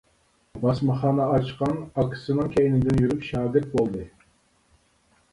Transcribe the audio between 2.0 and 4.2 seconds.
ئاكىسىنىڭ كەينىدىن يۈرۈپ شاگىرت بولدى.